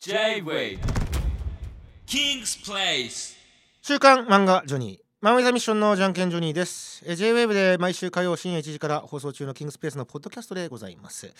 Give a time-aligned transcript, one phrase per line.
[0.00, 0.78] J-Way.
[2.06, 3.36] King's Place.
[3.82, 4.98] 週刊漫画ジョニー。
[5.20, 7.02] マンウェザミッションのじゃんけんジョニーです。
[7.16, 11.34] J-WAVE で毎週火曜深夜1時から放送中のキングスペースのポッドキャストでございます。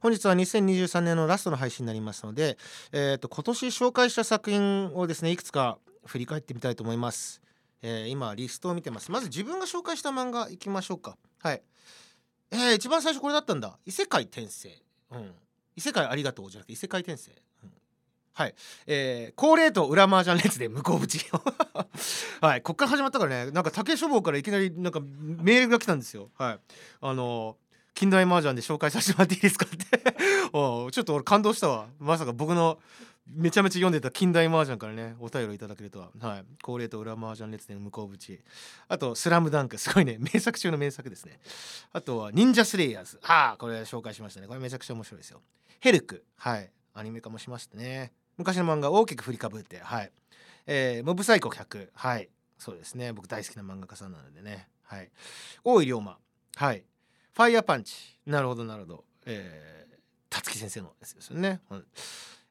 [0.00, 2.58] 本日は2023年のラストの配信になりますので
[2.90, 7.40] えっ、と今年紹介した作品をですねいくつか振り返ってみたいと思います。
[7.80, 9.12] えー今リストを見てます。
[9.12, 11.16] まず自分が紹介した漫画いきましょうか。
[11.44, 11.62] はい。
[12.50, 13.78] えー一番最初これだったんだ。
[13.86, 14.70] 異世界転生。
[15.12, 15.30] うん。
[15.76, 17.30] 異世界ありがとうじゃなくて異世界転生、
[17.62, 17.70] うん。
[18.32, 18.54] はい、
[18.86, 21.20] えー、高齢と裏麻雀列で向こう淵
[22.40, 22.62] はい。
[22.62, 23.50] こっから始まったからね。
[23.50, 26.30] なんか竹書房からいきなりなんかメールが来たんですよ。
[26.38, 26.60] はい。
[27.00, 27.56] あの
[27.94, 30.14] 近代麻雀で紹介させてもらっていいですかって。
[30.56, 31.88] おちょっと俺感動したわ。
[31.98, 32.78] まさか僕の
[33.26, 36.10] めちゃめちゃ読んでた近代麻雀からねお便りをいただけるとは。
[36.18, 36.44] はい。
[36.62, 38.40] 高齢と裏麻雀列伝向こう淵
[38.88, 39.76] あとスラムダンク。
[39.76, 40.18] すごいね。
[40.18, 41.40] 名作中の名作ですね。
[41.92, 43.20] あとは忍者スレイヤーズ。
[43.24, 44.46] ああこれ紹介しましたね。
[44.46, 45.42] これめちゃくちゃ面白いですよ。
[45.80, 46.24] ヘルク。
[46.36, 46.70] はい。
[46.94, 48.12] アニメ化もしましたね。
[48.40, 50.10] 昔の漫画大きく振りかぶってはい。
[50.66, 52.30] えー、モブサイコ100はい。
[52.58, 53.12] そうですね。
[53.12, 54.68] 僕大好きな漫画家さんなのでね。
[54.84, 55.10] はい。
[55.62, 56.16] 大井龍馬。
[56.56, 56.84] はい。
[57.34, 58.18] ファイヤーパンチ。
[58.24, 59.04] なるほどなるほど。
[59.26, 59.96] えー、
[60.30, 61.84] 辰木先生のやつですよね、うん。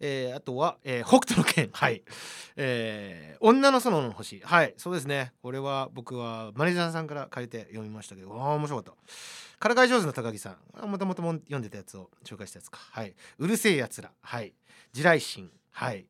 [0.00, 1.70] えー、あとは、えー、北斗の拳。
[1.72, 2.02] はい、
[2.56, 4.40] えー、女の園の星。
[4.40, 4.74] はい。
[4.78, 5.34] そうですね。
[5.40, 9.58] これは僕はマネージャーさんから借りて読みましたけどああ面白かった。
[9.60, 10.90] からかい上手の高木さん。
[10.90, 12.80] もともとも読んでたやつを紹介したやつか。
[12.90, 13.14] はい。
[13.38, 14.10] うるせえやつら。
[14.20, 14.52] はい。
[14.92, 15.50] 地雷神。
[15.76, 16.06] はい。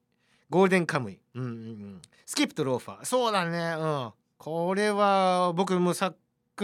[0.49, 1.19] ゴールデンカムイ。
[1.35, 2.03] うんうんうん。
[2.25, 3.05] スキップとローファー。
[3.05, 3.75] そうだね。
[3.77, 4.13] うん。
[4.39, 6.17] これは僕も昨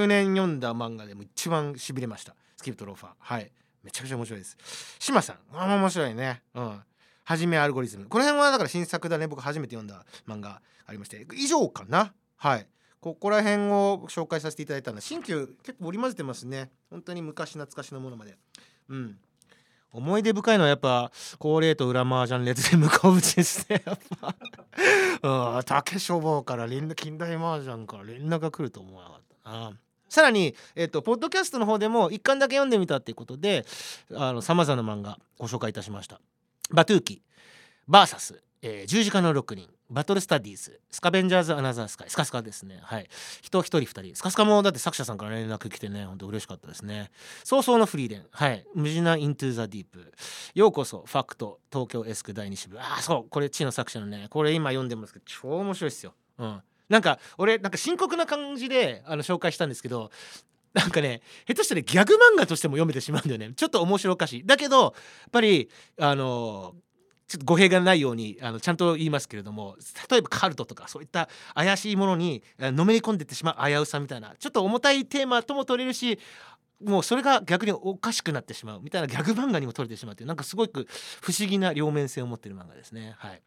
[0.06, 2.36] 年読んだ漫画でも一番しびれました。
[2.56, 3.10] スキップとローファー。
[3.18, 3.50] はい。
[3.82, 4.56] めちゃくちゃ面白いです。
[5.00, 5.36] 島さん。
[5.52, 6.42] あ面白いね。
[6.54, 6.80] うん。
[7.24, 8.06] はじめアルゴリズム。
[8.06, 9.26] この辺はだから新作だね。
[9.26, 11.26] 僕初めて読んだ漫画ありまして。
[11.34, 12.14] 以上かな。
[12.36, 12.68] はい。
[13.00, 16.70] ここら辺を紹介させていただいたのは新旧結構織り交ぜてますね。
[16.88, 18.38] 本当に昔懐かしのものまで。
[18.88, 19.18] うん。
[19.92, 24.34] 思い出深いのはやっぱ高齢と裏麻雀列で向こう打ちしてやっぱ。
[25.56, 29.72] うん竹書房から連絡近代麻雀から連絡が来ると思わなかったな。
[30.08, 33.64] さらに、えっと、ポッドキャストの方でも一巻だけ読んでみたっていうことで
[34.42, 36.20] さまざまな漫画ご紹介いたしました。
[36.70, 37.22] バトゥーキ
[37.86, 39.68] バーサス、えー、十字架の6人。
[39.90, 40.80] バトルスタディーズ。
[40.90, 42.10] スカベンジャーズ・アナザースカイ。
[42.10, 42.78] スカスカですね。
[42.82, 43.08] はい。
[43.42, 44.14] 人一人二人。
[44.14, 46.06] スカスカもだって作者さんから連絡来てね。
[46.06, 47.10] ほんと嬉しかったですね。
[47.44, 48.26] 早々のフリーレン。
[48.30, 48.64] はい。
[48.74, 50.12] ムジナ・イントゥ・ザ・ディープ。
[50.54, 51.58] ようこそファクト。
[51.70, 52.78] 東京エスク第二支部。
[52.78, 53.28] ああそう。
[53.28, 54.28] これ地の作者のね。
[54.30, 56.14] これ今読んでますけど超面白いですよ。
[56.38, 56.62] うん。
[56.88, 60.10] なんか俺なんか深刻な感じであの紹介したんですけど
[60.74, 63.54] なんかね下手したらギャグ漫画としても読めてしまうんだよね。
[63.56, 64.46] ちょっと面白おかしい。
[64.46, 64.92] だけどやっ
[65.32, 65.68] ぱり
[65.98, 66.74] あの
[67.28, 69.76] ちょっと語弊がないようにあのちゃんと言いますけれども
[70.10, 76.18] 例えばカルトとかそういった怪しいものにのめり込んでってしまう危うさみたいなちょっと重たいテーマとも取れるし
[76.84, 80.86] もうそれが逆におかしくなってしまうみたいなギャグ漫画にも取れてしまうっていうなんかすごく
[81.20, 83.14] 不思議な両面性を持っている漫画ですね。
[83.18, 83.42] はい、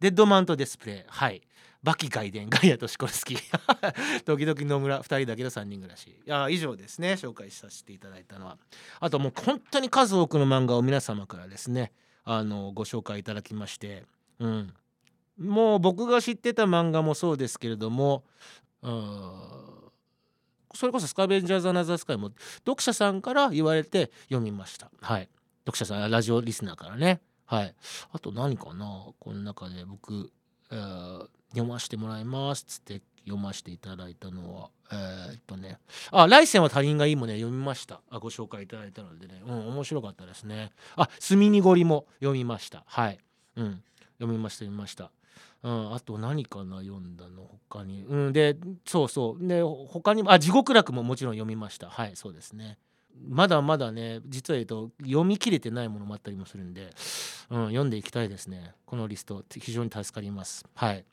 [0.00, 1.04] デッドマントディスプレイ。
[1.06, 1.42] はい。
[1.80, 3.38] バキ外伝ガイアとシコルスキー。
[4.26, 6.08] 時々野村2人だけど3人暮らし。
[6.08, 7.12] いや以上ですね。
[7.12, 8.58] 紹介させていただいたのは。
[9.00, 11.92] あともう本当に数多くの漫画を皆様からですね
[12.30, 14.04] あのご紹介いただきまして、
[14.38, 14.74] うん、
[15.38, 18.22] もう僕が知ってた漫画もそうですけれども
[18.82, 19.32] うん
[20.74, 24.90] それこそスカベンジャーズ・アナザースカイも読者さんから言われて読みました。
[25.00, 25.28] はい。
[25.64, 27.22] 読者さんラジオリスナーからね。
[27.46, 27.74] はい。
[28.12, 29.06] あと何かな？
[29.18, 30.30] この中で僕、
[30.70, 33.00] えー読ませてもらいますっつって。
[33.28, 35.78] 読ませていただいたのはえーっとね。
[36.10, 38.00] あ来世は他人がいいもね読みました。
[38.10, 39.42] あご紹介いただいたのでね。
[39.46, 40.70] うん面白かったですね。
[40.96, 42.84] あ墨にごりも読みました。
[42.86, 43.18] はい。
[43.56, 43.82] うん。
[44.18, 45.10] 読みました読みました。
[45.62, 47.50] うん、あと何かな読んだの。
[47.68, 48.04] 他に。
[48.04, 48.56] うんで
[48.86, 49.46] そうそう。
[49.46, 51.90] で他にもあ地獄楽ももちろん読みました。
[51.90, 52.78] はいそうですね。
[53.26, 56.94] まだまだね実は言うと読み切れてないものもあったりもするんで、
[57.50, 58.74] うん、読んでいきたいですね。
[58.86, 60.64] このリスト非常に助かります。
[60.74, 61.04] はい。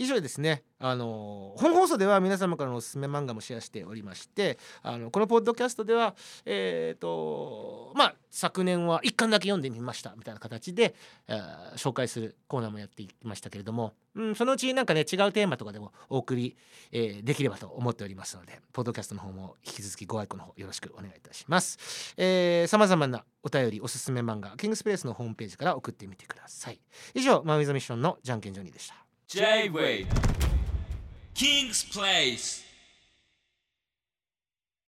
[0.00, 6.14] 以上ですねあの本放送では皆様からのおすすめ漫画もシェアしておりましてあのこのポッドキャストでは
[6.46, 10.94] えっ、とまあ昨年は一巻だけ読んでみましたみたいな形で、
[11.28, 16.56] えー紹介するコーナーもやっていきましたけれども、うん、そのうちなんかね違うテーマとかでもお送り、
[16.92, 22.14] えーできればと思っておりますのでポッドキャストの方も引き続きご愛顧の方よろしくお願いいたします。
[22.68, 26.80] さまざまなお便りおすすめ漫画キングスペースのホームページから送ってみてください。
[27.14, 29.09] 以上マウィズミッションのじゃんけんジョニーでした。
[29.30, 30.08] J-Way
[31.34, 32.64] King's Place